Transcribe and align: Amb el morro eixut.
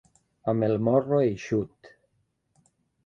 Amb 0.53 0.65
el 0.67 0.77
morro 0.87 1.21
eixut. 1.25 1.93